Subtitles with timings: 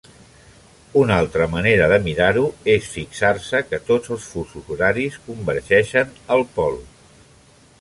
[1.01, 6.81] Una altra manera de mirar-ho és fixar-se que tots els fusos horaris convergeixen al pol.